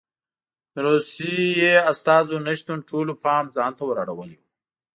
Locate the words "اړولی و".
4.03-4.43